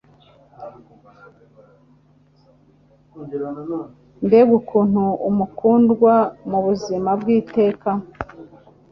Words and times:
mbega 4.25 4.51
ukuntu 4.59 5.03
mukundwa 5.37 6.13
mubuzima 6.49 7.09
bw'iteka 7.19 7.89